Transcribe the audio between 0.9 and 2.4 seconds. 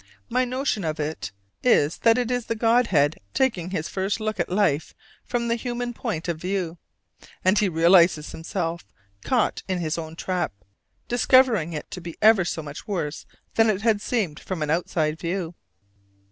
it is that it